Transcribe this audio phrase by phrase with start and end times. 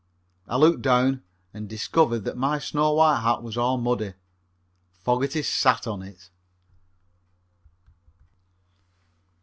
[0.47, 1.21] I looked down,
[1.53, 4.15] and discovered that my snow white hat was all muddy.
[4.93, 6.31] Fogerty sat on it.